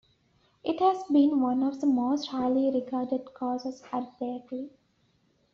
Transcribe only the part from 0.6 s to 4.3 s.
It has been one of the most highly regarded courses at